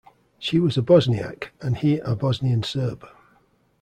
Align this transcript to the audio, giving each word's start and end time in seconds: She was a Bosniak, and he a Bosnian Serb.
She 0.39 0.57
was 0.59 0.79
a 0.79 0.81
Bosniak, 0.81 1.49
and 1.61 1.77
he 1.77 1.99
a 1.99 2.15
Bosnian 2.15 2.63
Serb. 2.63 3.07